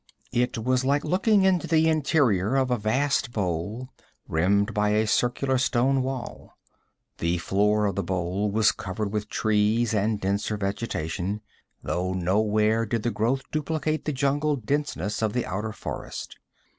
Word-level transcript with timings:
It 0.31 0.57
was 0.57 0.83
like 0.83 1.05
looking 1.05 1.43
into 1.43 1.67
the 1.67 1.87
interior 1.87 2.55
of 2.55 2.71
a 2.71 2.77
vast 2.79 3.31
bowl, 3.31 3.89
rimmed 4.27 4.73
by 4.73 4.89
a 4.93 5.05
circular 5.05 5.59
stone 5.59 6.01
wall. 6.01 6.57
The 7.19 7.37
floor 7.37 7.85
of 7.85 7.93
the 7.93 8.01
bowl 8.03 8.49
was 8.49 8.71
covered 8.71 9.11
with 9.13 9.29
trees 9.29 9.93
and 9.93 10.19
denser 10.19 10.57
vegetation, 10.57 11.41
though 11.83 12.13
nowhere 12.13 12.87
did 12.87 13.03
the 13.03 13.11
growth 13.11 13.43
duplicate 13.51 14.05
the 14.05 14.11
jungle 14.11 14.55
denseness 14.55 15.21
of 15.21 15.33
the 15.33 15.45
outer 15.45 15.71
forest. 15.71 16.39